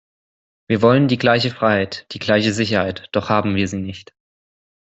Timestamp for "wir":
0.67-0.81, 3.55-3.67